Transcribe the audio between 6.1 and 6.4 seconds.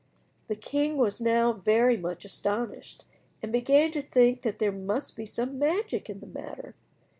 the